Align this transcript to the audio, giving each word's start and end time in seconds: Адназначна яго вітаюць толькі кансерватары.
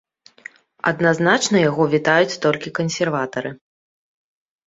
Адназначна 0.91 1.57
яго 1.69 1.83
вітаюць 1.93 2.39
толькі 2.45 2.73
кансерватары. 2.79 3.51